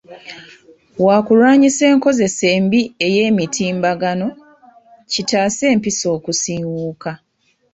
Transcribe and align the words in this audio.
Wa 1.05 1.17
kulwanyisa 1.25 1.83
enkozesa 1.91 2.45
embi 2.57 2.81
ey'emitimbagano, 3.05 4.27
kitaase 5.11 5.63
empisa 5.73 6.05
okusiiwuuka. 6.17 7.11